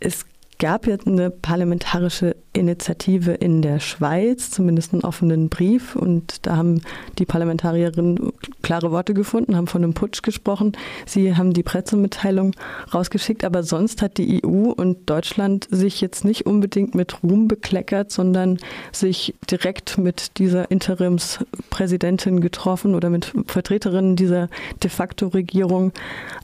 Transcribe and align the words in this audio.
Es 0.00 0.26
gab 0.58 0.86
jetzt 0.86 1.06
eine 1.06 1.30
parlamentarische 1.30 2.36
Initiative 2.52 3.32
in 3.32 3.62
der 3.62 3.80
Schweiz, 3.80 4.50
zumindest 4.50 4.92
einen 4.92 5.02
offenen 5.02 5.48
Brief. 5.48 5.96
Und 5.96 6.46
da 6.46 6.56
haben 6.56 6.82
die 7.18 7.26
Parlamentarierinnen 7.26 8.32
klare 8.62 8.90
Worte 8.90 9.12
gefunden, 9.12 9.56
haben 9.56 9.66
von 9.66 9.82
einem 9.82 9.94
Putsch 9.94 10.22
gesprochen. 10.22 10.72
Sie 11.04 11.36
haben 11.36 11.52
die 11.52 11.62
Pressemitteilung 11.62 12.52
rausgeschickt. 12.92 13.44
Aber 13.44 13.62
sonst 13.62 14.02
hat 14.02 14.18
die 14.18 14.44
EU 14.44 14.70
und 14.70 15.10
Deutschland 15.10 15.66
sich 15.70 16.00
jetzt 16.00 16.24
nicht 16.24 16.46
unbedingt 16.46 16.94
mit 16.94 17.22
Ruhm 17.22 17.48
bekleckert, 17.48 18.12
sondern 18.12 18.58
sich 18.92 19.34
direkt 19.50 19.98
mit 19.98 20.38
dieser 20.38 20.70
Interimspräsidentin 20.70 22.40
getroffen 22.40 22.94
oder 22.94 23.10
mit 23.10 23.32
Vertreterinnen 23.46 24.16
dieser 24.16 24.48
de 24.82 24.90
facto 24.90 25.28
Regierung. 25.28 25.92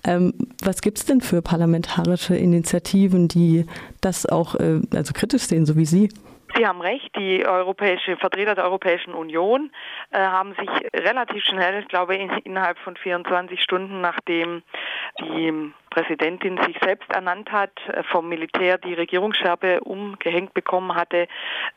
Ähm, 0.04 0.34
was 0.62 0.80
gibt 0.80 0.98
es 0.98 1.04
denn 1.04 1.20
für 1.20 1.42
parlamentarische 1.42 2.34
Initiativen, 2.34 3.28
die 3.28 3.66
das 4.00 4.26
auch 4.26 4.54
äh, 4.56 4.80
also 4.94 5.12
kritisch 5.12 5.42
sehen, 5.42 5.66
so 5.66 5.76
wie 5.76 5.84
Sie? 5.84 6.08
Sie 6.56 6.66
haben 6.66 6.80
recht, 6.80 7.14
die 7.16 7.46
europäische 7.46 8.16
Vertreter 8.16 8.54
der 8.54 8.64
Europäischen 8.64 9.14
Union 9.14 9.70
äh, 10.10 10.18
haben 10.18 10.54
sich 10.54 10.68
relativ 10.94 11.44
schnell, 11.44 11.80
ich 11.80 11.88
glaube 11.88 12.16
in, 12.16 12.28
innerhalb 12.44 12.78
von 12.78 12.96
24 12.96 13.62
Stunden, 13.62 14.00
nachdem 14.00 14.62
die 15.20 15.72
Präsidentin 15.90 16.58
sich 16.64 16.76
selbst 16.82 17.10
ernannt 17.10 17.50
hat, 17.52 17.72
äh, 17.88 18.02
vom 18.04 18.28
Militär 18.28 18.78
die 18.78 18.94
Regierungsscherbe 18.94 19.80
umgehängt 19.80 20.54
bekommen 20.54 20.94
hatte, 20.94 21.26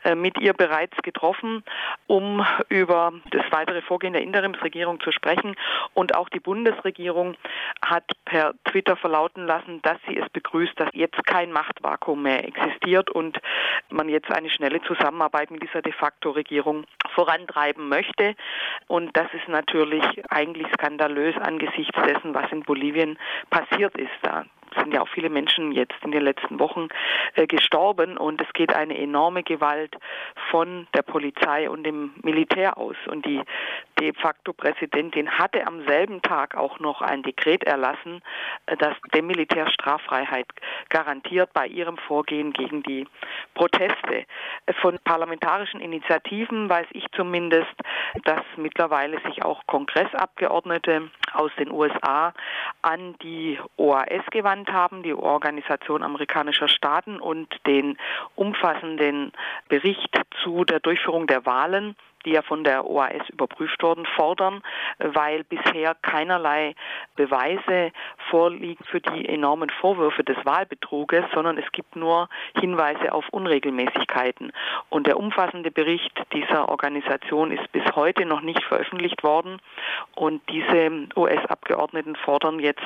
äh, 0.03 0.15
mit 0.15 0.39
ihr 0.39 0.53
bereits 0.53 0.95
getroffen, 1.01 1.63
um 2.07 2.45
über 2.69 3.11
das 3.31 3.43
weitere 3.51 3.81
Vorgehen 3.81 4.13
der 4.13 4.21
Interimsregierung 4.21 4.99
zu 5.01 5.11
sprechen. 5.11 5.55
Und 5.93 6.15
auch 6.15 6.29
die 6.29 6.39
Bundesregierung 6.39 7.35
hat 7.83 8.05
per 8.25 8.53
Twitter 8.65 8.95
verlauten 8.95 9.45
lassen, 9.45 9.81
dass 9.81 9.97
sie 10.07 10.17
es 10.17 10.29
begrüßt, 10.29 10.79
dass 10.79 10.89
jetzt 10.93 11.25
kein 11.25 11.51
Machtvakuum 11.51 12.21
mehr 12.21 12.47
existiert 12.47 13.09
und 13.09 13.39
man 13.89 14.09
jetzt 14.09 14.31
eine 14.31 14.49
schnelle 14.49 14.81
Zusammenarbeit 14.83 15.51
mit 15.51 15.63
dieser 15.63 15.81
de 15.81 15.91
facto 15.91 16.31
Regierung 16.31 16.85
vorantreiben 17.13 17.89
möchte. 17.89 18.35
Und 18.87 19.15
das 19.15 19.27
ist 19.33 19.47
natürlich 19.47 20.03
eigentlich 20.29 20.67
skandalös 20.73 21.35
angesichts 21.37 21.97
dessen, 22.05 22.33
was 22.33 22.51
in 22.51 22.61
Bolivien 22.61 23.17
passiert 23.49 23.95
ist. 23.97 24.02
Da 24.23 24.45
sind 24.75 24.93
ja 24.93 25.01
auch 25.01 25.07
viele 25.09 25.29
Menschen 25.29 25.71
jetzt 25.71 25.95
in 26.03 26.11
den 26.11 26.23
letzten 26.23 26.59
Wochen 26.59 26.87
äh, 27.35 27.47
gestorben 27.47 28.17
und 28.17 28.41
es 28.41 28.51
geht 28.53 28.73
eine 28.73 28.97
enorme 28.97 29.43
Gewalt 29.43 29.95
von 30.51 30.87
der 30.93 31.01
Polizei 31.01 31.69
und 31.69 31.83
dem 31.83 32.13
Militär 32.21 32.77
aus. 32.77 32.95
Und 33.07 33.25
die 33.25 33.41
de 33.99 34.13
facto 34.13 34.53
Präsidentin 34.53 35.29
hatte 35.29 35.65
am 35.65 35.85
selben 35.87 36.21
Tag 36.21 36.55
auch 36.55 36.79
noch 36.79 37.01
ein 37.01 37.23
Dekret 37.23 37.63
erlassen, 37.63 38.21
äh, 38.65 38.77
das 38.77 38.95
dem 39.13 39.27
Militär 39.27 39.69
Straffreiheit 39.69 40.47
garantiert 40.89 41.51
bei 41.53 41.67
ihrem 41.67 41.97
Vorgehen 41.97 42.53
gegen 42.53 42.83
die 42.83 43.07
Proteste. 43.53 44.25
Äh, 44.65 44.73
von 44.81 44.99
parlamentarischen 45.03 45.79
Initiativen 45.79 46.69
weiß 46.69 46.87
ich 46.91 47.05
zumindest, 47.15 47.73
dass 48.23 48.41
mittlerweile 48.57 49.19
sich 49.21 49.43
auch 49.43 49.65
Kongressabgeordnete 49.67 51.09
aus 51.33 51.51
den 51.57 51.71
USA 51.71 52.33
an 52.81 53.15
die 53.21 53.59
OAS 53.77 54.25
gewandt 54.31 54.62
haben, 54.71 55.03
die 55.03 55.13
Organisation 55.13 56.03
amerikanischer 56.03 56.67
Staaten, 56.67 57.19
und 57.19 57.47
den 57.65 57.97
umfassenden 58.35 59.31
Bericht 59.67 60.21
zu 60.43 60.65
der 60.65 60.79
Durchführung 60.79 61.27
der 61.27 61.45
Wahlen 61.45 61.95
die 62.25 62.31
ja 62.31 62.41
von 62.41 62.63
der 62.63 62.85
OAS 62.89 63.29
überprüft 63.29 63.81
wurden, 63.83 64.05
fordern, 64.15 64.61
weil 64.99 65.43
bisher 65.43 65.95
keinerlei 65.95 66.75
Beweise 67.15 67.91
vorliegen 68.29 68.83
für 68.85 69.01
die 69.01 69.27
enormen 69.27 69.69
Vorwürfe 69.69 70.23
des 70.23 70.37
Wahlbetruges, 70.45 71.25
sondern 71.33 71.57
es 71.57 71.71
gibt 71.71 71.95
nur 71.95 72.29
Hinweise 72.59 73.11
auf 73.13 73.27
Unregelmäßigkeiten. 73.29 74.51
Und 74.89 75.07
der 75.07 75.17
umfassende 75.17 75.71
Bericht 75.71 76.13
dieser 76.33 76.69
Organisation 76.69 77.51
ist 77.51 77.71
bis 77.71 77.83
heute 77.95 78.25
noch 78.25 78.41
nicht 78.41 78.63
veröffentlicht 78.63 79.23
worden. 79.23 79.59
Und 80.15 80.41
diese 80.49 81.07
US-Abgeordneten 81.15 82.15
fordern 82.15 82.59
jetzt 82.59 82.81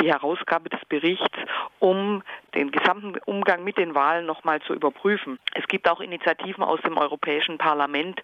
die 0.00 0.12
Herausgabe 0.12 0.68
des 0.68 0.84
Berichts, 0.88 1.36
um 1.78 2.22
den 2.54 2.70
gesamten 2.70 3.16
Umgang 3.26 3.64
mit 3.64 3.78
den 3.78 3.94
Wahlen 3.94 4.26
nochmal 4.26 4.60
zu 4.62 4.74
überprüfen. 4.74 5.38
Es 5.54 5.66
gibt 5.68 5.88
auch 5.88 6.00
Initiativen 6.00 6.64
aus 6.64 6.80
dem 6.82 6.96
Europäischen 6.98 7.58
Parlament, 7.58 8.20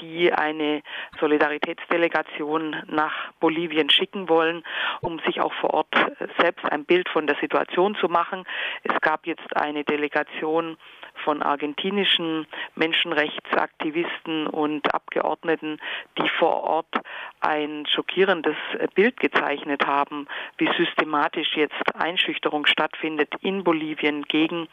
die 0.00 0.32
eine 0.32 0.82
Solidaritätsdelegation 1.20 2.82
nach 2.86 3.32
Bolivien 3.40 3.90
schicken 3.90 4.28
wollen, 4.28 4.64
um 5.00 5.20
sich 5.20 5.40
auch 5.40 5.52
vor 5.54 5.74
Ort 5.74 5.94
selbst 6.38 6.64
ein 6.70 6.84
Bild 6.84 7.08
von 7.08 7.26
der 7.26 7.36
Situation 7.40 7.94
zu 7.96 8.08
machen. 8.08 8.44
Es 8.82 9.00
gab 9.00 9.26
jetzt 9.26 9.56
eine 9.56 9.84
Delegation 9.84 10.76
von 11.24 11.42
argentinischen 11.42 12.46
Menschenrechtsaktivisten 12.74 14.46
und 14.46 14.94
Abgeordneten, 14.94 15.78
die 16.18 16.28
vor 16.38 16.64
Ort 16.64 16.94
ein 17.40 17.86
schockierendes 17.86 18.56
Bild 18.94 19.18
gezeichnet 19.18 19.86
haben, 19.86 20.26
wie 20.58 20.70
systematisch 20.76 21.56
jetzt 21.56 21.74
Einschüchterung 21.94 22.66
stattfindet 22.66 23.32
in 23.40 23.64
Bolivien 23.64 24.24
gegen 24.24 24.68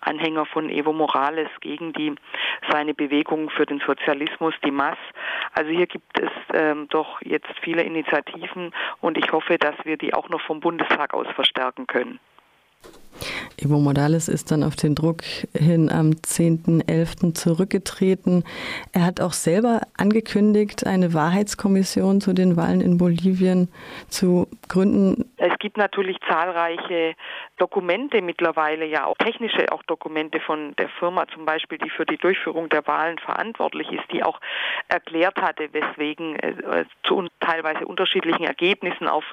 Anhänger 0.00 0.46
von 0.46 0.70
Evo 0.70 0.92
Morales, 0.92 1.48
gegen 1.60 1.92
die 1.92 2.14
seine 2.70 2.94
Bewegung 2.94 3.50
für 3.50 3.66
den 3.66 3.80
Sozialismus, 3.80 4.54
die 4.64 4.70
MAS. 4.70 4.98
Also 5.52 5.70
hier 5.70 5.86
gibt 5.86 6.18
es 6.18 6.30
ähm, 6.54 6.88
doch 6.88 7.20
jetzt 7.22 7.50
viele 7.62 7.82
Initiativen 7.82 8.72
und 9.00 9.18
ich 9.18 9.32
hoffe, 9.32 9.58
dass 9.58 9.74
wir 9.84 9.96
die 9.96 10.14
auch 10.14 10.28
noch 10.28 10.40
vom 10.40 10.60
Bundestag 10.60 11.14
aus 11.14 11.26
verstärken 11.34 11.86
können. 11.86 12.20
Evo 13.62 13.78
Morales 13.78 14.28
ist 14.28 14.50
dann 14.50 14.62
auf 14.62 14.74
den 14.74 14.94
Druck 14.94 15.22
hin 15.54 15.90
am 15.90 16.12
10.11. 16.12 17.34
zurückgetreten. 17.34 18.42
Er 18.92 19.04
hat 19.04 19.20
auch 19.20 19.34
selber 19.34 19.82
angekündigt, 19.98 20.86
eine 20.86 21.12
Wahrheitskommission 21.12 22.22
zu 22.22 22.32
den 22.32 22.56
Wahlen 22.56 22.80
in 22.80 22.96
Bolivien 22.96 23.68
zu 24.08 24.48
gründen. 24.68 25.30
Es 25.36 25.52
gibt 25.58 25.76
natürlich 25.76 26.16
zahlreiche 26.26 27.14
Dokumente 27.58 28.22
mittlerweile, 28.22 28.86
ja 28.86 29.04
auch 29.04 29.16
technische 29.18 29.70
auch 29.72 29.82
Dokumente 29.82 30.40
von 30.40 30.74
der 30.76 30.88
Firma 30.88 31.26
zum 31.28 31.44
Beispiel, 31.44 31.76
die 31.76 31.90
für 31.90 32.06
die 32.06 32.16
Durchführung 32.16 32.70
der 32.70 32.86
Wahlen 32.86 33.18
verantwortlich 33.18 33.92
ist, 33.92 34.10
die 34.10 34.22
auch 34.22 34.40
erklärt 34.88 35.40
hatte, 35.42 35.68
weswegen 35.72 36.36
es 36.36 36.86
zu 37.02 37.28
teilweise 37.40 37.86
unterschiedlichen 37.86 38.44
Ergebnissen 38.44 39.06
auf 39.06 39.24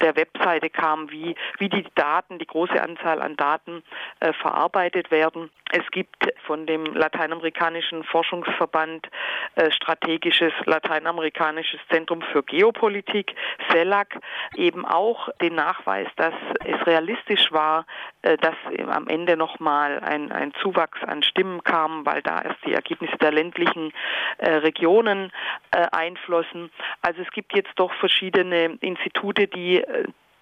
der 0.00 0.16
Webseite 0.16 0.70
kam, 0.70 1.10
wie, 1.10 1.36
wie 1.58 1.68
die 1.68 1.86
Daten, 1.94 2.38
die 2.38 2.46
große 2.46 2.82
Anzahl 2.82 3.22
an 3.22 3.36
Daten 3.36 3.75
äh, 4.20 4.32
verarbeitet 4.34 5.10
werden. 5.10 5.50
Es 5.70 5.90
gibt 5.90 6.28
von 6.46 6.66
dem 6.66 6.84
lateinamerikanischen 6.94 8.04
Forschungsverband 8.04 9.08
äh, 9.56 9.70
strategisches 9.70 10.52
lateinamerikanisches 10.64 11.80
Zentrum 11.90 12.22
für 12.22 12.42
Geopolitik, 12.42 13.34
CELAC, 13.70 14.18
eben 14.54 14.86
auch 14.86 15.28
den 15.40 15.54
Nachweis, 15.54 16.08
dass 16.16 16.34
es 16.64 16.86
realistisch 16.86 17.50
war, 17.52 17.86
äh, 18.22 18.36
dass 18.36 18.54
am 18.88 19.08
Ende 19.08 19.36
nochmal 19.36 20.00
ein, 20.00 20.30
ein 20.32 20.52
Zuwachs 20.62 21.02
an 21.02 21.22
Stimmen 21.22 21.64
kam, 21.64 22.06
weil 22.06 22.22
da 22.22 22.42
erst 22.42 22.64
die 22.64 22.74
Ergebnisse 22.74 23.16
der 23.18 23.32
ländlichen 23.32 23.92
Regionen 24.38 25.32
einflossen. 25.70 26.70
Also 27.02 27.22
es 27.22 27.30
gibt 27.30 27.54
jetzt 27.54 27.72
doch 27.76 27.92
verschiedene 27.94 28.76
Institute, 28.80 29.46
die 29.46 29.82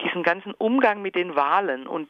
diesen 0.00 0.22
ganzen 0.22 0.55
Umgang 0.55 1.03
mit 1.03 1.15
den 1.15 1.37
Wahlen 1.37 1.87
und 1.87 2.09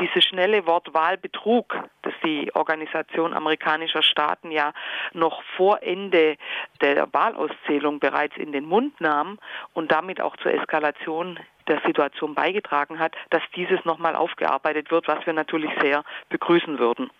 dieses 0.00 0.24
schnelle 0.24 0.66
Wort 0.66 0.94
Wahlbetrug, 0.94 1.76
das 2.02 2.14
die 2.24 2.54
Organisation 2.54 3.34
amerikanischer 3.34 4.02
Staaten 4.02 4.50
ja 4.50 4.72
noch 5.12 5.42
vor 5.56 5.82
Ende 5.82 6.36
der 6.80 7.12
Wahlauszählung 7.12 8.00
bereits 8.00 8.36
in 8.36 8.52
den 8.52 8.64
Mund 8.64 9.00
nahm 9.00 9.38
und 9.74 9.92
damit 9.92 10.20
auch 10.20 10.36
zur 10.38 10.52
Eskalation 10.52 11.38
der 11.68 11.80
Situation 11.84 12.34
beigetragen 12.34 12.98
hat, 12.98 13.14
dass 13.30 13.42
dieses 13.54 13.84
nochmal 13.84 14.14
aufgearbeitet 14.14 14.90
wird, 14.90 15.08
was 15.08 15.24
wir 15.26 15.32
natürlich 15.32 15.70
sehr 15.80 16.04
begrüßen 16.28 16.78
würden. 16.78 17.10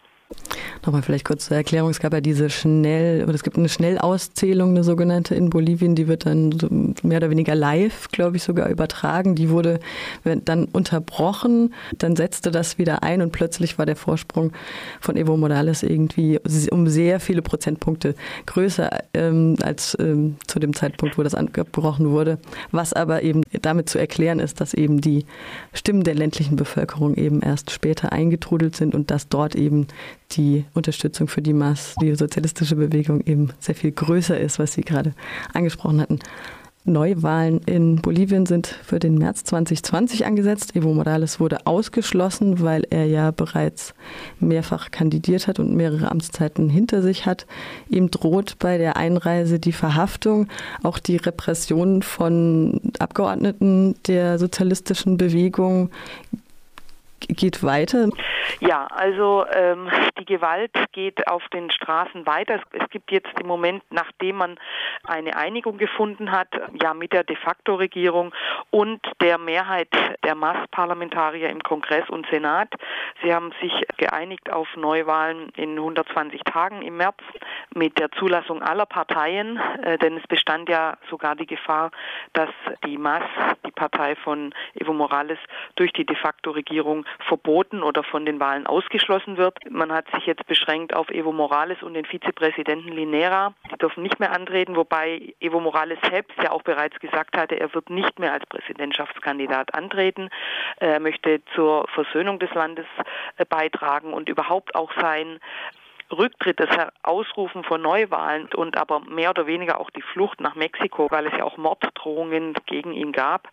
Nochmal 0.84 1.02
vielleicht 1.02 1.24
kurz 1.24 1.46
zur 1.46 1.56
Erklärung. 1.56 1.90
Es 1.90 2.00
gab 2.00 2.12
ja 2.12 2.20
diese 2.20 2.50
schnell, 2.50 3.24
oder 3.24 3.34
es 3.34 3.42
gibt 3.42 3.56
eine 3.56 3.68
Schnellauszählung, 3.68 4.70
eine 4.70 4.84
sogenannte 4.84 5.34
in 5.34 5.50
Bolivien, 5.50 5.94
die 5.94 6.06
wird 6.06 6.26
dann 6.26 6.94
mehr 7.02 7.18
oder 7.18 7.30
weniger 7.30 7.54
live, 7.54 8.08
glaube 8.08 8.36
ich, 8.36 8.42
sogar 8.42 8.68
übertragen. 8.68 9.34
Die 9.34 9.50
wurde 9.50 9.80
dann 10.44 10.66
unterbrochen, 10.66 11.74
dann 11.98 12.14
setzte 12.16 12.50
das 12.50 12.78
wieder 12.78 13.02
ein 13.02 13.20
und 13.20 13.32
plötzlich 13.32 13.78
war 13.78 13.86
der 13.86 13.96
Vorsprung 13.96 14.52
von 15.00 15.16
Evo 15.16 15.36
Morales 15.36 15.82
irgendwie 15.82 16.38
um 16.70 16.88
sehr 16.88 17.20
viele 17.20 17.42
Prozentpunkte 17.42 18.14
größer 18.46 18.90
ähm, 19.14 19.56
als 19.62 19.96
ähm, 20.00 20.36
zu 20.46 20.58
dem 20.58 20.74
Zeitpunkt, 20.74 21.18
wo 21.18 21.22
das 21.22 21.34
angebrochen 21.34 22.10
wurde. 22.10 22.38
Was 22.70 22.92
aber 22.92 23.22
eben 23.22 23.42
damit 23.62 23.88
zu 23.88 23.98
erklären 23.98 24.40
ist, 24.40 24.60
dass 24.60 24.74
eben 24.74 25.00
die 25.00 25.26
Stimmen 25.72 26.04
der 26.04 26.14
ländlichen 26.14 26.56
Bevölkerung 26.56 27.14
eben 27.14 27.40
erst 27.42 27.70
später 27.70 28.12
eingetrudelt 28.12 28.76
sind 28.76 28.94
und 28.94 29.10
dass 29.10 29.28
dort 29.28 29.54
eben 29.54 29.86
die 30.32 30.64
Unterstützung 30.74 31.28
für 31.28 31.42
die 31.42 31.52
Mass, 31.52 31.94
die 32.00 32.14
sozialistische 32.14 32.76
Bewegung 32.76 33.20
eben 33.20 33.50
sehr 33.58 33.74
viel 33.74 33.92
größer 33.92 34.38
ist, 34.38 34.58
was 34.58 34.72
Sie 34.72 34.82
gerade 34.82 35.14
angesprochen 35.52 36.00
hatten. 36.00 36.18
Neuwahlen 36.86 37.60
in 37.66 37.96
Bolivien 37.96 38.46
sind 38.46 38.68
für 38.68 39.00
den 39.00 39.18
März 39.18 39.42
2020 39.44 40.24
angesetzt. 40.24 40.76
Evo 40.76 40.94
Morales 40.94 41.40
wurde 41.40 41.66
ausgeschlossen, 41.66 42.62
weil 42.62 42.84
er 42.90 43.06
ja 43.06 43.32
bereits 43.32 43.92
mehrfach 44.38 44.92
kandidiert 44.92 45.48
hat 45.48 45.58
und 45.58 45.74
mehrere 45.74 46.10
Amtszeiten 46.10 46.68
hinter 46.68 47.02
sich 47.02 47.26
hat. 47.26 47.46
Ihm 47.88 48.10
droht 48.10 48.58
bei 48.60 48.78
der 48.78 48.96
Einreise 48.96 49.58
die 49.58 49.72
Verhaftung, 49.72 50.46
auch 50.84 51.00
die 51.00 51.16
Repression 51.16 52.02
von 52.02 52.80
Abgeordneten 53.00 53.96
der 54.06 54.38
sozialistischen 54.38 55.16
Bewegung 55.16 55.90
geht 57.20 57.62
weiter. 57.62 58.08
Ja, 58.60 58.86
also 58.86 59.44
ähm, 59.52 59.90
die 60.18 60.24
Gewalt 60.24 60.72
geht 60.92 61.26
auf 61.28 61.42
den 61.52 61.70
Straßen 61.70 62.26
weiter. 62.26 62.60
Es 62.72 62.88
gibt 62.90 63.10
jetzt 63.10 63.28
im 63.40 63.46
Moment, 63.46 63.82
nachdem 63.90 64.36
man 64.36 64.58
eine 65.04 65.36
Einigung 65.36 65.78
gefunden 65.78 66.30
hat, 66.30 66.48
ja 66.80 66.94
mit 66.94 67.12
der 67.12 67.24
de 67.24 67.36
facto 67.36 67.74
Regierung 67.74 68.32
und 68.70 69.00
der 69.20 69.38
Mehrheit 69.38 69.88
der 70.24 70.34
Massparlamentarier 70.34 71.50
im 71.50 71.62
Kongress 71.62 72.08
und 72.08 72.26
Senat. 72.30 72.72
Sie 73.22 73.34
haben 73.34 73.52
sich 73.60 73.72
geeinigt 73.96 74.52
auf 74.52 74.68
Neuwahlen 74.76 75.50
in 75.56 75.76
120 75.76 76.40
Tagen 76.42 76.82
im 76.82 76.96
März 76.96 77.18
mit 77.74 77.98
der 77.98 78.10
Zulassung 78.12 78.62
aller 78.62 78.86
Parteien, 78.86 79.58
äh, 79.82 79.98
denn 79.98 80.16
es 80.16 80.26
bestand 80.26 80.68
ja 80.68 80.96
sogar 81.10 81.36
die 81.36 81.46
Gefahr, 81.46 81.90
dass 82.32 82.50
die 82.84 82.98
Mass, 82.98 83.24
die 83.66 83.70
Partei 83.70 84.16
von 84.16 84.54
Evo 84.74 84.92
Morales, 84.92 85.38
durch 85.76 85.92
die 85.92 86.06
de 86.06 86.16
facto 86.16 86.50
Regierung 86.50 87.05
verboten 87.26 87.82
oder 87.82 88.02
von 88.02 88.24
den 88.24 88.40
Wahlen 88.40 88.66
ausgeschlossen 88.66 89.36
wird. 89.36 89.58
Man 89.70 89.92
hat 89.92 90.06
sich 90.14 90.26
jetzt 90.26 90.46
beschränkt 90.46 90.94
auf 90.94 91.10
Evo 91.10 91.32
Morales 91.32 91.82
und 91.82 91.94
den 91.94 92.04
Vizepräsidenten 92.04 92.88
Linera. 92.88 93.54
Die 93.70 93.78
dürfen 93.78 94.02
nicht 94.02 94.20
mehr 94.20 94.32
antreten, 94.32 94.76
wobei 94.76 95.34
Evo 95.40 95.60
Morales 95.60 95.98
selbst 96.10 96.36
ja 96.42 96.50
auch 96.52 96.62
bereits 96.62 96.98
gesagt 97.00 97.36
hatte, 97.36 97.58
er 97.58 97.72
wird 97.74 97.90
nicht 97.90 98.18
mehr 98.18 98.32
als 98.32 98.46
Präsidentschaftskandidat 98.46 99.74
antreten. 99.74 100.30
Er 100.78 101.00
möchte 101.00 101.42
zur 101.54 101.86
Versöhnung 101.88 102.38
des 102.38 102.52
Landes 102.54 102.86
äh, 103.36 103.44
beitragen 103.44 104.12
und 104.12 104.28
überhaupt 104.28 104.74
auch 104.74 104.92
sein 105.00 105.38
Rücktritt, 106.12 106.60
das 106.60 106.70
Ausrufen 107.02 107.64
von 107.64 107.82
Neuwahlen 107.82 108.48
und 108.54 108.76
aber 108.76 109.00
mehr 109.00 109.30
oder 109.30 109.46
weniger 109.46 109.80
auch 109.80 109.90
die 109.90 110.02
Flucht 110.02 110.40
nach 110.40 110.54
Mexiko, 110.54 111.08
weil 111.10 111.26
es 111.26 111.32
ja 111.32 111.44
auch 111.44 111.56
Morddrohungen 111.56 112.54
gegen 112.66 112.92
ihn 112.92 113.12
gab, 113.12 113.48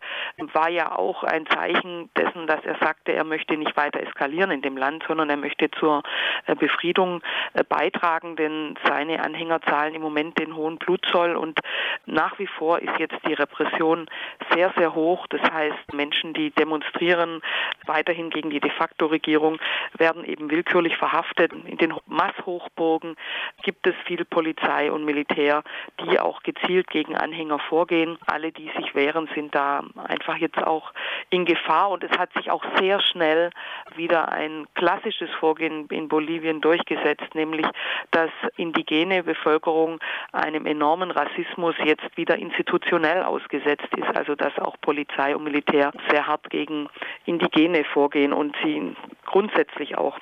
war 0.52 0.70
ja 0.70 0.96
auch 0.96 1.24
ein 1.24 1.46
Zeichen 1.46 2.10
dessen, 2.16 2.46
dass 2.46 2.64
er 2.64 2.76
sagte, 2.78 3.12
er 3.12 3.24
möchte 3.24 3.56
nicht 3.56 3.76
weiter 3.76 4.00
eskalieren 4.00 4.50
in 4.50 4.62
dem 4.62 4.76
Land, 4.76 5.04
sondern 5.06 5.30
er 5.30 5.36
möchte 5.36 5.70
zur 5.72 6.02
äh, 6.46 6.54
Befriedung 6.54 7.22
äh, 7.54 7.64
beitragen, 7.64 8.36
denn 8.36 8.76
seine 8.84 9.22
Anhänger 9.22 9.60
zahlen 9.62 9.94
im 9.94 10.02
Moment 10.02 10.38
den 10.38 10.54
hohen 10.54 10.78
Blutzoll 10.78 11.36
und 11.36 11.58
nach 12.06 12.38
wie 12.38 12.46
vor 12.46 12.78
ist 12.80 12.98
jetzt 12.98 13.16
die 13.26 13.34
Repression 13.34 14.06
sehr, 14.52 14.72
sehr 14.76 14.94
hoch. 14.94 15.26
Das 15.28 15.40
heißt, 15.42 15.92
Menschen, 15.92 16.34
die 16.34 16.50
demonstrieren 16.50 17.40
weiterhin 17.86 18.30
gegen 18.30 18.50
die 18.50 18.60
de 18.60 18.70
facto 18.70 19.06
Regierung, 19.06 19.58
werden 19.96 20.24
eben 20.24 20.50
willkürlich 20.50 20.96
verhaftet. 20.96 21.52
In 21.52 21.78
den 21.78 21.94
Mass 22.06 22.34
Hochburgen 22.46 23.16
gibt 23.62 23.86
es 23.86 23.94
viel 24.06 24.24
Polizei 24.24 24.90
und 24.90 25.04
Militär, 25.04 25.62
die 26.00 26.18
auch 26.18 26.42
gezielt 26.42 26.88
gegen 26.88 27.16
Anhänger 27.16 27.58
vorgehen. 27.58 28.18
Alle, 28.26 28.52
die 28.52 28.70
sich 28.76 28.94
wehren, 28.94 29.28
sind 29.34 29.54
da 29.54 29.84
einfach 30.08 30.36
jetzt 30.36 30.58
auch 30.58 30.92
in 31.30 31.44
Gefahr 31.44 31.90
und 31.90 32.04
es 32.04 32.16
hat 32.18 32.32
sich 32.34 32.50
auch 32.50 32.64
sehr 32.78 33.00
schnell 33.00 33.50
wieder 33.96 34.30
ein 34.30 34.66
klassisches 34.74 35.30
Vorgehen 35.40 35.86
in 35.88 36.08
Bolivien 36.08 36.60
durchgesetzt, 36.60 37.34
nämlich 37.34 37.66
dass 38.10 38.30
indigene 38.56 39.22
Bevölkerung 39.22 40.00
einem 40.32 40.66
enormen 40.66 41.10
Rassismus 41.10 41.74
jetzt 41.84 42.16
wieder 42.16 42.36
institutionell 42.36 43.22
ausgesetzt 43.22 43.88
ist, 43.96 44.16
also 44.16 44.34
dass 44.34 44.58
auch 44.58 44.76
Polizei 44.80 45.34
und 45.34 45.44
Militär 45.44 45.92
sehr 46.10 46.26
hart 46.26 46.50
gegen 46.50 46.88
Indigene 47.24 47.84
vorgehen 47.84 48.32
und 48.32 48.54
sie 48.62 48.94
grundsätzlich 49.24 49.96
auch 49.96 50.18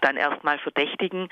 dann 0.00 0.16
erstmal 0.16 0.58
verdächtigen, 0.58 1.28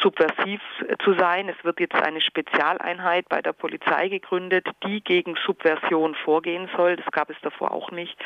subversiv 0.00 0.60
zu 1.04 1.14
sein. 1.14 1.48
Es 1.48 1.64
wird 1.64 1.80
jetzt 1.80 1.94
eine 1.94 2.20
Spezialeinheit 2.20 3.28
bei 3.28 3.42
der 3.42 3.52
Polizei 3.52 4.08
gegründet, 4.08 4.66
die 4.84 5.00
gegen 5.00 5.36
Subversion 5.46 6.14
vorgehen 6.14 6.68
soll. 6.76 6.96
Das 6.96 7.10
gab 7.10 7.30
es 7.30 7.36
davor 7.42 7.72
auch 7.72 7.90
nicht. 7.90 8.16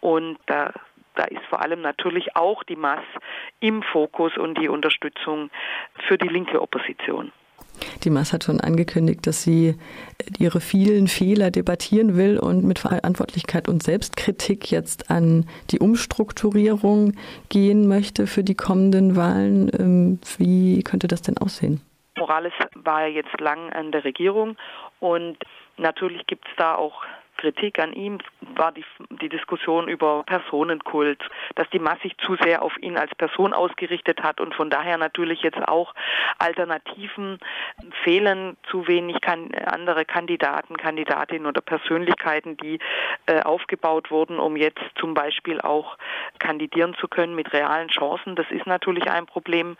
Und 0.00 0.38
da 0.46 0.72
da 1.18 1.24
ist 1.24 1.44
vor 1.46 1.60
allem 1.60 1.80
natürlich 1.80 2.36
auch 2.36 2.62
die 2.62 2.76
Mass 2.76 3.02
im 3.58 3.82
Fokus 3.82 4.36
und 4.36 4.56
die 4.56 4.68
Unterstützung 4.68 5.50
für 6.06 6.16
die 6.16 6.28
linke 6.28 6.62
Opposition. 6.62 7.32
Die 8.04 8.10
Maas 8.10 8.32
hat 8.32 8.44
schon 8.44 8.60
angekündigt, 8.60 9.26
dass 9.26 9.42
sie 9.42 9.74
ihre 10.38 10.60
vielen 10.60 11.08
Fehler 11.08 11.50
debattieren 11.50 12.16
will 12.16 12.38
und 12.38 12.64
mit 12.64 12.78
Verantwortlichkeit 12.78 13.68
und 13.68 13.82
Selbstkritik 13.82 14.70
jetzt 14.70 15.10
an 15.10 15.46
die 15.70 15.78
Umstrukturierung 15.78 17.14
gehen 17.48 17.88
möchte 17.88 18.26
für 18.26 18.44
die 18.44 18.54
kommenden 18.54 19.16
Wahlen. 19.16 19.70
Ähm, 19.78 20.18
wie 20.38 20.82
könnte 20.82 21.08
das 21.08 21.22
denn 21.22 21.38
aussehen? 21.38 21.80
Morales 22.18 22.52
war 22.74 23.06
jetzt 23.06 23.40
lang 23.40 23.72
an 23.72 23.92
der 23.92 24.04
Regierung 24.04 24.56
und 25.00 25.38
natürlich 25.76 26.26
gibt 26.26 26.46
es 26.48 26.52
da 26.56 26.74
auch 26.74 27.04
Kritik 27.38 27.78
an 27.78 27.92
ihm 27.92 28.18
war 28.56 28.72
die, 28.72 28.84
die 29.22 29.28
Diskussion 29.28 29.88
über 29.88 30.24
Personenkult, 30.24 31.22
dass 31.54 31.70
die 31.70 31.78
Masse 31.78 31.98
sich 32.02 32.16
zu 32.18 32.36
sehr 32.36 32.62
auf 32.62 32.76
ihn 32.80 32.96
als 32.96 33.14
Person 33.14 33.52
ausgerichtet 33.52 34.22
hat 34.22 34.40
und 34.40 34.54
von 34.54 34.70
daher 34.70 34.98
natürlich 34.98 35.42
jetzt 35.42 35.66
auch 35.66 35.94
Alternativen 36.38 37.38
fehlen, 38.04 38.56
zu 38.70 38.86
wenig 38.86 39.20
kann, 39.20 39.54
andere 39.66 40.04
Kandidaten, 40.04 40.76
Kandidatinnen 40.76 41.46
oder 41.46 41.60
Persönlichkeiten, 41.60 42.56
die 42.56 42.78
äh, 43.26 43.42
aufgebaut 43.42 44.10
wurden, 44.10 44.38
um 44.38 44.56
jetzt 44.56 44.80
zum 44.98 45.14
Beispiel 45.14 45.60
auch 45.60 45.96
kandidieren 46.38 46.94
zu 46.94 47.08
können 47.08 47.34
mit 47.34 47.52
realen 47.52 47.88
Chancen. 47.88 48.36
Das 48.36 48.46
ist 48.50 48.66
natürlich 48.66 49.10
ein 49.10 49.26
Problem 49.26 49.76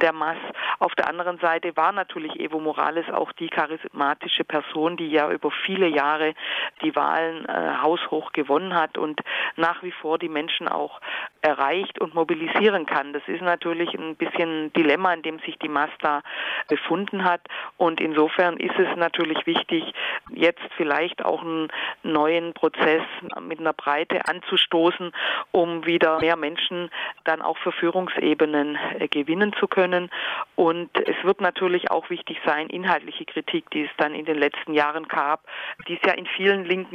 der 0.00 0.12
Mass. 0.12 0.38
Auf 0.78 0.94
der 0.94 1.08
anderen 1.08 1.38
Seite 1.38 1.76
war 1.76 1.92
natürlich 1.92 2.38
Evo 2.38 2.60
Morales 2.60 3.08
auch 3.10 3.32
die 3.32 3.48
charismatische 3.48 4.44
Person, 4.44 4.96
die 4.96 5.08
ja 5.08 5.30
über 5.30 5.50
viele 5.50 5.86
Jahre 5.86 6.34
die 6.82 6.94
Wahlen 7.02 7.44
äh, 7.46 7.82
haushoch 7.82 8.32
gewonnen 8.32 8.74
hat 8.74 8.96
und 8.96 9.20
nach 9.56 9.82
wie 9.82 9.92
vor 9.92 10.18
die 10.18 10.28
Menschen 10.28 10.68
auch 10.68 11.00
erreicht 11.40 12.00
und 12.00 12.14
mobilisieren 12.14 12.86
kann. 12.86 13.12
Das 13.12 13.22
ist 13.26 13.42
natürlich 13.42 13.92
ein 13.94 14.14
bisschen 14.14 14.66
ein 14.66 14.72
Dilemma, 14.72 15.12
in 15.12 15.22
dem 15.22 15.38
sich 15.40 15.58
die 15.58 15.68
Masta 15.68 16.22
befunden 16.68 17.24
hat. 17.24 17.40
Und 17.76 18.00
insofern 18.00 18.56
ist 18.56 18.78
es 18.78 18.96
natürlich 18.96 19.44
wichtig, 19.46 19.92
jetzt 20.30 20.62
vielleicht 20.76 21.24
auch 21.24 21.42
einen 21.42 21.68
neuen 22.04 22.54
Prozess 22.54 23.02
mit 23.40 23.58
einer 23.58 23.72
Breite 23.72 24.28
anzustoßen, 24.28 25.12
um 25.50 25.84
wieder 25.84 26.20
mehr 26.20 26.36
Menschen 26.36 26.90
dann 27.24 27.42
auch 27.42 27.58
für 27.58 27.72
Führungsebenen 27.72 28.78
äh, 28.98 29.08
gewinnen 29.08 29.52
zu 29.58 29.66
können. 29.66 30.10
Und 30.54 30.90
es 30.96 31.16
wird 31.24 31.40
natürlich 31.40 31.90
auch 31.90 32.08
wichtig 32.08 32.38
sein, 32.46 32.68
inhaltliche 32.68 33.24
Kritik, 33.24 33.68
die 33.70 33.82
es 33.82 33.90
dann 33.96 34.14
in 34.14 34.24
den 34.24 34.38
letzten 34.38 34.74
Jahren 34.74 35.08
gab, 35.08 35.40
die 35.88 35.94
es 35.94 36.00
ja 36.06 36.12
in 36.12 36.26
vielen 36.26 36.64
linken 36.64 36.91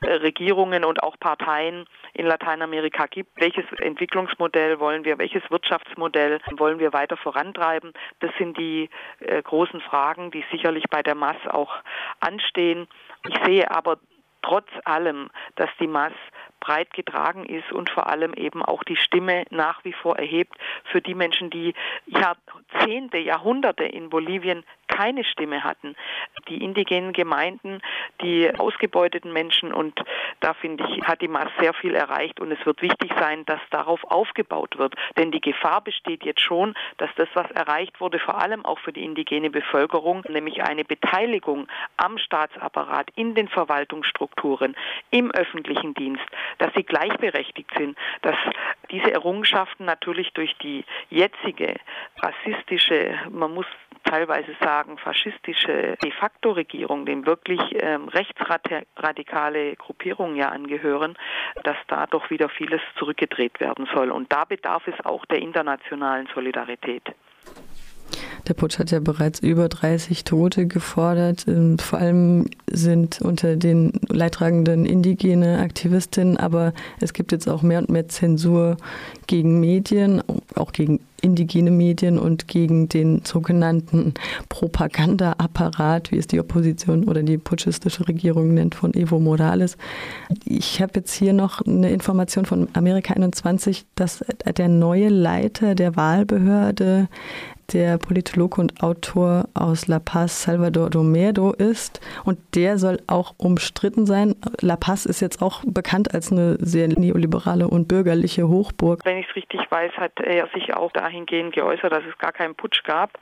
äh, 0.00 0.12
Regierungen 0.12 0.84
und 0.84 1.02
auch 1.02 1.18
Parteien 1.18 1.86
in 2.14 2.26
Lateinamerika 2.26 3.06
gibt. 3.06 3.40
Welches 3.40 3.64
Entwicklungsmodell 3.78 4.80
wollen 4.80 5.04
wir, 5.04 5.18
welches 5.18 5.42
Wirtschaftsmodell 5.50 6.40
wollen 6.56 6.78
wir 6.78 6.92
weiter 6.92 7.16
vorantreiben? 7.16 7.92
Das 8.20 8.30
sind 8.38 8.58
die 8.58 8.88
äh, 9.20 9.42
großen 9.42 9.80
Fragen, 9.80 10.30
die 10.30 10.44
sicherlich 10.50 10.84
bei 10.90 11.02
der 11.02 11.14
Mass 11.14 11.36
auch 11.48 11.74
anstehen. 12.20 12.86
Ich 13.28 13.36
sehe 13.44 13.70
aber 13.70 13.98
trotz 14.42 14.68
allem, 14.84 15.30
dass 15.56 15.70
die 15.78 15.86
Mass 15.86 16.12
breit 16.60 16.92
getragen 16.92 17.46
ist 17.46 17.72
und 17.72 17.90
vor 17.90 18.08
allem 18.08 18.34
eben 18.34 18.62
auch 18.62 18.84
die 18.84 18.96
Stimme 18.96 19.44
nach 19.50 19.84
wie 19.84 19.92
vor 19.92 20.18
erhebt 20.18 20.54
für 20.84 21.00
die 21.00 21.14
Menschen, 21.14 21.50
die 21.50 21.74
Jahrzehnte, 22.06 23.18
Jahrhunderte 23.18 23.84
in 23.84 24.10
Bolivien 24.10 24.64
keine 24.90 25.24
Stimme 25.24 25.64
hatten. 25.64 25.96
Die 26.48 26.62
indigenen 26.62 27.12
Gemeinden, 27.12 27.80
die 28.20 28.50
ausgebeuteten 28.58 29.32
Menschen 29.32 29.72
und 29.72 29.98
da 30.40 30.54
finde 30.54 30.84
ich, 30.88 31.02
hat 31.06 31.22
die 31.22 31.28
Maas 31.28 31.50
sehr 31.60 31.72
viel 31.74 31.94
erreicht 31.94 32.40
und 32.40 32.50
es 32.50 32.64
wird 32.66 32.82
wichtig 32.82 33.12
sein, 33.18 33.44
dass 33.46 33.60
darauf 33.70 34.02
aufgebaut 34.04 34.78
wird. 34.78 34.94
Denn 35.16 35.30
die 35.30 35.40
Gefahr 35.40 35.80
besteht 35.80 36.24
jetzt 36.24 36.40
schon, 36.40 36.74
dass 36.98 37.10
das, 37.16 37.28
was 37.34 37.50
erreicht 37.52 38.00
wurde, 38.00 38.18
vor 38.18 38.40
allem 38.40 38.64
auch 38.64 38.78
für 38.78 38.92
die 38.92 39.04
indigene 39.04 39.50
Bevölkerung, 39.50 40.24
nämlich 40.28 40.62
eine 40.62 40.84
Beteiligung 40.84 41.68
am 41.96 42.18
Staatsapparat, 42.18 43.08
in 43.14 43.34
den 43.34 43.48
Verwaltungsstrukturen, 43.48 44.76
im 45.10 45.30
öffentlichen 45.30 45.94
Dienst, 45.94 46.24
dass 46.58 46.72
sie 46.74 46.84
gleichberechtigt 46.84 47.70
sind, 47.76 47.96
dass 48.22 48.36
diese 48.90 49.12
Errungenschaften 49.12 49.84
natürlich 49.84 50.32
durch 50.32 50.54
die 50.58 50.84
jetzige 51.10 51.76
rassistische, 52.22 53.18
man 53.30 53.54
muss 53.54 53.66
teilweise 54.04 54.54
sagen, 54.60 54.98
faschistische 54.98 55.96
de 56.02 56.10
facto 56.12 56.52
Regierung, 56.52 57.06
dem 57.06 57.26
wirklich 57.26 57.60
ähm, 57.74 58.08
rechtsradikale 58.08 59.76
Gruppierungen 59.76 60.36
ja 60.36 60.48
angehören, 60.48 61.16
dass 61.64 61.76
da 61.88 62.06
doch 62.06 62.30
wieder 62.30 62.48
vieles 62.48 62.80
zurückgedreht 62.98 63.60
werden 63.60 63.88
soll. 63.94 64.10
Und 64.10 64.32
da 64.32 64.44
bedarf 64.44 64.86
es 64.86 65.04
auch 65.04 65.24
der 65.26 65.38
internationalen 65.38 66.28
Solidarität. 66.34 67.14
Der 68.48 68.54
Putsch 68.54 68.78
hat 68.78 68.90
ja 68.90 69.00
bereits 69.00 69.40
über 69.40 69.68
30 69.68 70.24
Tote 70.24 70.66
gefordert. 70.66 71.46
Ähm, 71.46 71.78
vor 71.78 71.98
allem 71.98 72.46
sind 72.70 73.20
unter 73.20 73.56
den 73.56 73.92
leidtragenden 74.08 74.86
indigene 74.86 75.58
Aktivistinnen, 75.58 76.36
aber 76.36 76.72
es 77.00 77.12
gibt 77.12 77.32
jetzt 77.32 77.48
auch 77.48 77.62
mehr 77.62 77.80
und 77.80 77.90
mehr 77.90 78.08
Zensur 78.08 78.76
gegen 79.26 79.60
Medien, 79.60 80.22
auch 80.54 80.72
gegen 80.72 81.00
indigene 81.20 81.70
Medien 81.70 82.18
und 82.18 82.48
gegen 82.48 82.88
den 82.88 83.22
sogenannten 83.24 84.14
Propagandaapparat, 84.48 86.10
wie 86.10 86.18
es 86.18 86.26
die 86.26 86.40
Opposition 86.40 87.04
oder 87.04 87.22
die 87.22 87.38
putschistische 87.38 88.08
Regierung 88.08 88.54
nennt, 88.54 88.74
von 88.74 88.94
Evo 88.94 89.20
Morales. 89.20 89.76
Ich 90.44 90.80
habe 90.80 90.92
jetzt 90.96 91.12
hier 91.12 91.32
noch 91.32 91.60
eine 91.66 91.90
Information 91.90 92.46
von 92.46 92.68
Amerika 92.72 93.14
21, 93.14 93.84
dass 93.94 94.24
der 94.56 94.68
neue 94.68 95.08
Leiter 95.08 95.74
der 95.74 95.96
Wahlbehörde 95.96 97.08
der 97.72 97.98
Politologe 97.98 98.60
und 98.60 98.82
Autor 98.82 99.48
aus 99.54 99.86
La 99.88 99.98
Paz, 99.98 100.42
Salvador 100.42 100.90
Domedo, 100.90 101.52
ist. 101.52 102.00
Und 102.24 102.38
der 102.54 102.78
soll 102.78 102.98
auch 103.06 103.34
umstritten 103.38 104.06
sein. 104.06 104.34
La 104.60 104.76
Paz 104.76 105.06
ist 105.06 105.20
jetzt 105.20 105.42
auch 105.42 105.62
bekannt 105.64 106.14
als 106.14 106.32
eine 106.32 106.56
sehr 106.60 106.88
neoliberale 106.88 107.68
und 107.68 107.88
bürgerliche 107.88 108.48
Hochburg. 108.48 109.04
Wenn 109.04 109.18
ich 109.18 109.28
es 109.28 109.36
richtig 109.36 109.60
weiß, 109.70 109.92
hat 109.92 110.18
er 110.20 110.48
sich 110.54 110.74
auch 110.74 110.92
dahingehend 110.92 111.54
geäußert, 111.54 111.92
dass 111.92 112.04
es 112.08 112.18
gar 112.18 112.32
keinen 112.32 112.54
Putsch 112.54 112.82
gab 112.84 113.18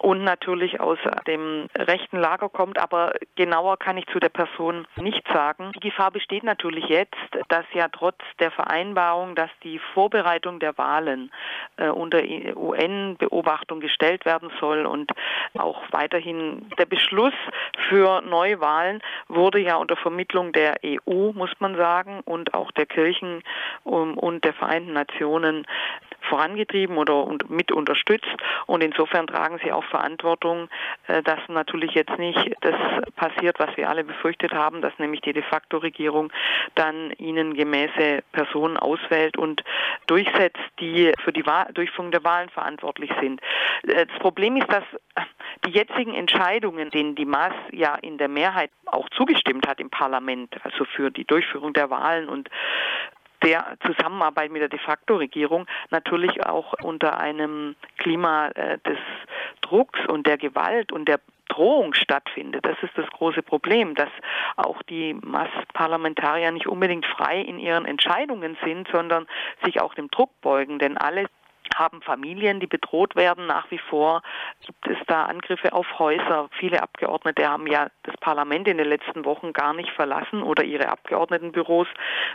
und 0.00 0.24
natürlich 0.24 0.80
aus 0.80 0.98
dem 1.26 1.68
rechten 1.76 2.18
Lager 2.18 2.48
kommt, 2.48 2.78
aber 2.78 3.14
genauer 3.36 3.78
kann 3.78 3.96
ich 3.96 4.06
zu 4.06 4.18
der 4.18 4.28
Person 4.28 4.86
nicht 4.96 5.26
sagen. 5.32 5.72
Die 5.76 5.80
Gefahr 5.80 6.10
besteht 6.10 6.44
natürlich 6.44 6.86
jetzt, 6.86 7.16
dass 7.48 7.64
ja 7.72 7.88
trotz 7.88 8.18
der 8.38 8.50
Vereinbarung, 8.50 9.34
dass 9.34 9.50
die 9.62 9.78
Vorbereitung 9.94 10.58
der 10.60 10.76
Wahlen 10.78 11.30
äh, 11.76 11.88
unter 11.88 12.22
UN-Beobachtung 12.22 13.80
gestellt 13.80 14.24
werden 14.24 14.50
soll 14.60 14.86
und 14.86 15.12
auch 15.58 15.82
weiterhin 15.90 16.68
der 16.78 16.86
Beschluss 16.86 17.34
für 17.88 18.20
Neuwahlen 18.22 19.00
wurde 19.28 19.60
ja 19.60 19.76
unter 19.76 19.96
Vermittlung 19.96 20.52
der 20.52 20.74
EU, 20.84 21.32
muss 21.32 21.52
man 21.58 21.76
sagen, 21.76 22.20
und 22.24 22.54
auch 22.54 22.70
der 22.72 22.86
Kirchen 22.86 23.42
und 23.84 24.44
der 24.44 24.52
Vereinten 24.54 24.92
Nationen 24.92 25.66
vorangetrieben 26.28 26.96
oder 26.96 27.26
mit 27.48 27.72
unterstützt. 27.72 28.34
Und 28.66 28.82
insofern 28.82 29.26
tragen 29.26 29.58
sie 29.62 29.72
auch 29.72 29.83
Verantwortung, 29.84 30.68
äh, 31.06 31.22
dass 31.22 31.40
natürlich 31.48 31.92
jetzt 31.92 32.18
nicht 32.18 32.54
das 32.60 32.74
passiert, 33.16 33.58
was 33.58 33.76
wir 33.76 33.88
alle 33.88 34.04
befürchtet 34.04 34.52
haben, 34.52 34.82
dass 34.82 34.92
nämlich 34.98 35.20
die 35.20 35.32
de 35.32 35.42
facto 35.42 35.78
Regierung 35.78 36.32
dann 36.74 37.10
ihnen 37.12 37.54
gemäße 37.54 38.22
Personen 38.32 38.76
auswählt 38.76 39.36
und 39.36 39.62
durchsetzt, 40.06 40.60
die 40.80 41.12
für 41.22 41.32
die 41.32 41.44
Durchführung 41.74 42.10
der 42.10 42.24
Wahlen 42.24 42.48
verantwortlich 42.50 43.10
sind. 43.20 43.40
Äh, 43.82 44.06
das 44.06 44.18
Problem 44.18 44.56
ist, 44.56 44.70
dass 44.70 44.84
die 45.66 45.70
jetzigen 45.70 46.14
Entscheidungen, 46.14 46.90
denen 46.90 47.14
die 47.14 47.24
Maas 47.24 47.54
ja 47.70 47.94
in 47.96 48.18
der 48.18 48.28
Mehrheit 48.28 48.70
auch 48.86 49.08
zugestimmt 49.10 49.66
hat 49.66 49.80
im 49.80 49.90
Parlament, 49.90 50.54
also 50.64 50.84
für 50.84 51.10
die 51.10 51.24
Durchführung 51.24 51.72
der 51.72 51.90
Wahlen 51.90 52.28
und 52.28 52.48
der 53.44 53.76
Zusammenarbeit 53.86 54.50
mit 54.50 54.62
der 54.62 54.68
de 54.68 54.78
facto 54.78 55.16
Regierung 55.16 55.66
natürlich 55.90 56.44
auch 56.46 56.72
unter 56.82 57.18
einem 57.18 57.76
Klima 57.98 58.48
äh, 58.48 58.78
des 58.78 58.98
Drucks 59.64 60.00
und 60.08 60.26
der 60.26 60.38
Gewalt 60.38 60.92
und 60.92 61.08
der 61.08 61.20
Drohung 61.48 61.94
stattfindet. 61.94 62.64
Das 62.64 62.76
ist 62.82 62.96
das 62.96 63.08
große 63.10 63.42
Problem, 63.42 63.94
dass 63.94 64.08
auch 64.56 64.82
die 64.82 65.14
Massparlamentarier 65.14 66.50
nicht 66.50 66.66
unbedingt 66.66 67.06
frei 67.06 67.40
in 67.40 67.58
ihren 67.58 67.84
Entscheidungen 67.84 68.56
sind, 68.64 68.88
sondern 68.92 69.26
sich 69.64 69.80
auch 69.80 69.94
dem 69.94 70.10
Druck 70.10 70.30
beugen. 70.40 70.78
Denn 70.78 70.96
alle 70.96 71.26
haben 71.74 72.02
Familien, 72.02 72.60
die 72.60 72.66
bedroht 72.66 73.16
werden. 73.16 73.46
Nach 73.46 73.70
wie 73.70 73.78
vor 73.78 74.22
gibt 74.64 74.86
es 74.88 74.98
da 75.06 75.24
Angriffe 75.24 75.72
auf 75.72 75.98
Häuser. 75.98 76.48
Viele 76.58 76.82
Abgeordnete 76.82 77.48
haben 77.48 77.66
ja 77.66 77.88
das 78.04 78.16
Parlament 78.18 78.68
in 78.68 78.78
den 78.78 78.88
letzten 78.88 79.24
Wochen 79.24 79.52
gar 79.52 79.74
nicht 79.74 79.90
verlassen 79.90 80.42
oder 80.42 80.64
ihre 80.64 80.88
Abgeordnetenbüros, 80.88 81.88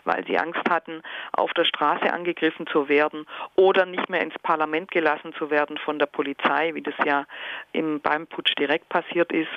weil 0.04 0.26
sie 0.26 0.38
Angst 0.38 0.70
hatten, 0.70 1.02
auf 1.34 1.54
der 1.54 1.66
Straße 1.66 2.12
angegriffen 2.12 2.68
zu 2.68 2.90
werden 2.90 3.26
oder 3.56 3.86
nicht 3.86 4.10
mehr 4.10 4.22
ins 4.22 4.38
Parlament 4.40 4.92
gelassen 4.92 5.34
zu 5.38 5.50
werden 5.50 5.78
von 5.78 6.00
der 6.00 6.08
Polizei, 6.08 6.74
wie 6.74 6.82
das 6.82 6.96
ja 7.06 7.26
im 7.72 8.00
beim 8.02 8.28
Putsch 8.28 8.54
direkt 8.58 8.90
passiert 8.90 9.32
ist. 9.32 9.50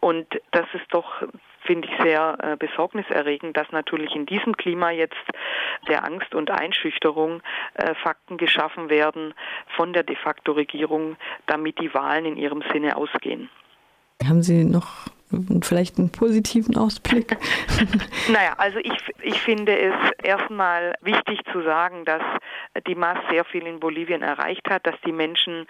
Und 0.00 0.26
das 0.50 0.66
ist 0.74 0.86
doch 0.90 1.22
finde 1.64 1.88
ich 1.88 2.02
sehr 2.02 2.36
äh, 2.40 2.56
besorgniserregend, 2.56 3.56
dass 3.56 3.70
natürlich 3.70 4.14
in 4.14 4.26
diesem 4.26 4.56
Klima 4.56 4.90
jetzt 4.90 5.16
der 5.88 6.04
Angst 6.04 6.34
und 6.34 6.50
Einschüchterung 6.50 7.42
äh, 7.74 7.94
Fakten 7.94 8.36
geschaffen 8.36 8.88
werden 8.90 9.34
von 9.76 9.92
der 9.92 10.02
de 10.02 10.16
facto 10.16 10.52
Regierung, 10.52 11.16
damit 11.46 11.80
die 11.80 11.92
Wahlen 11.94 12.24
in 12.24 12.36
ihrem 12.36 12.62
Sinne 12.72 12.96
ausgehen. 12.96 13.48
Haben 14.24 14.42
Sie 14.42 14.64
noch 14.64 15.08
vielleicht 15.62 15.98
einen 15.98 16.12
positiven 16.12 16.76
Ausblick? 16.76 17.36
naja, 18.32 18.54
also 18.58 18.78
ich, 18.78 18.92
ich 19.22 19.40
finde 19.40 19.76
es 19.76 19.94
erstmal 20.22 20.94
wichtig 21.00 21.40
zu 21.50 21.62
sagen, 21.62 22.04
dass 22.04 22.22
die 22.86 22.94
Maß 22.94 23.18
sehr 23.30 23.44
viel 23.44 23.66
in 23.66 23.80
Bolivien 23.80 24.22
erreicht 24.22 24.68
hat, 24.68 24.86
dass 24.86 24.94
die 25.04 25.12
Menschen 25.12 25.66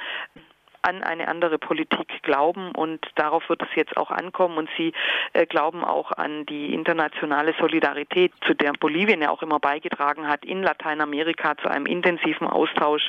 an 0.83 1.03
eine 1.03 1.29
andere 1.29 1.59
Politik 1.59 2.23
glauben 2.23 2.73
und 2.73 3.07
darauf 3.15 3.49
wird 3.49 3.62
es 3.62 3.69
jetzt 3.75 3.97
auch 3.97 4.11
ankommen 4.11 4.59
und 4.59 4.69
sie 4.77 4.93
äh, 5.33 5.47
glauben 5.47 5.85
auch 5.85 6.12
an 6.12 6.45
die 6.47 6.75
internationale 6.75 7.55
Solidarität, 7.59 8.33
zu 8.47 8.55
der 8.55 8.73
Bolivien 8.73 9.23
ja 9.23 9.31
auch 9.31 9.43
immer 9.43 9.61
beigetragen 9.61 10.29
hat 10.29 10.45
in 10.45 10.62
Lateinamerika 10.62 11.57
zu 11.59 11.69
einem 11.69 11.87
intensiven 11.87 12.47
Austausch 12.47 13.09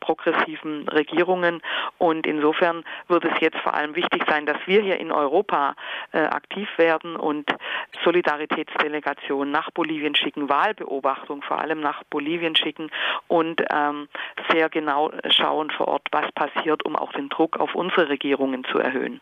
progressiven 0.00 0.88
Regierungen. 0.88 1.60
Und 1.98 2.26
insofern 2.26 2.84
wird 3.08 3.24
es 3.24 3.40
jetzt 3.40 3.58
vor 3.58 3.74
allem 3.74 3.94
wichtig 3.94 4.24
sein, 4.28 4.46
dass 4.46 4.58
wir 4.66 4.80
hier 4.82 4.98
in 4.98 5.12
Europa 5.12 5.74
äh, 6.12 6.22
aktiv 6.22 6.68
werden 6.76 7.16
und 7.16 7.50
Solidaritätsdelegationen 8.04 9.50
nach 9.50 9.70
Bolivien 9.70 10.14
schicken, 10.14 10.48
Wahlbeobachtung 10.48 11.42
vor 11.42 11.58
allem 11.58 11.80
nach 11.80 12.02
Bolivien 12.04 12.56
schicken 12.56 12.90
und 13.28 13.62
ähm, 13.72 14.08
sehr 14.50 14.68
genau 14.68 15.10
schauen 15.28 15.70
vor 15.70 15.88
Ort, 15.88 16.08
was 16.12 16.30
passiert, 16.32 16.84
um 16.84 16.96
auch 16.96 17.09
auch 17.10 17.16
den 17.16 17.28
Druck 17.28 17.58
auf 17.58 17.74
unsere 17.74 18.08
Regierungen 18.08 18.64
zu 18.64 18.78
erhöhen. 18.78 19.20